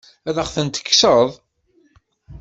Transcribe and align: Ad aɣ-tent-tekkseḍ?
Ad 0.29 0.37
aɣ-tent-tekkseḍ? 0.41 1.29